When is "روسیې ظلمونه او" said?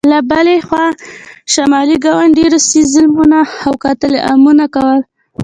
2.53-3.71